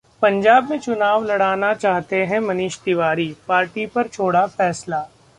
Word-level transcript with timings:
पंजाब 0.21 0.69
में 0.69 0.79
चुनाव 0.79 1.23
लड़ना 1.25 1.73
चाहते 1.73 2.23
हैं 2.25 2.39
मनीष 2.39 2.77
तिवारी, 2.79 3.35
पार्टी 3.47 3.85
पर 3.85 4.07
छोड़ा 4.07 4.45
फैसला 4.47 5.05